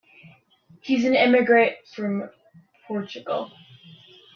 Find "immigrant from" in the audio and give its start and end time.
1.13-2.31